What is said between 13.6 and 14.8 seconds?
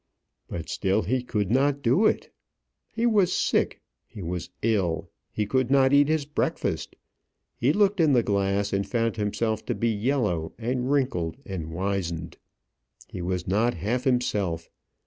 half himself.